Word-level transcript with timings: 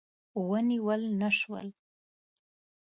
ونیول 0.49 1.01
نه 1.19 1.29
شول. 1.37 1.67